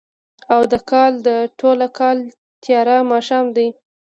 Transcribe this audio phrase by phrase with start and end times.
[0.53, 1.29] او د کال، د
[1.59, 2.17] ټوله کال
[2.63, 3.67] تیاره ماښام دی